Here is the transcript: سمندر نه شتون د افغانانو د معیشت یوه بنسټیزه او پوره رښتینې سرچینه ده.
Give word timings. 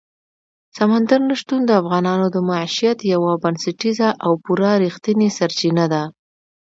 سمندر 0.77 1.19
نه 1.29 1.35
شتون 1.41 1.61
د 1.65 1.71
افغانانو 1.81 2.25
د 2.31 2.37
معیشت 2.49 2.97
یوه 3.13 3.31
بنسټیزه 3.43 4.09
او 4.25 4.31
پوره 4.43 4.71
رښتینې 4.85 5.29
سرچینه 5.37 5.85
ده. 5.93 6.03